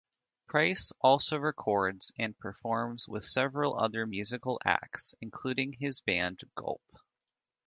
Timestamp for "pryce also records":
0.47-2.11